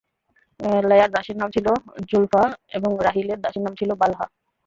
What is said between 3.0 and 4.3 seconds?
রাহীলের দাসীর নাম ছিল বালহা।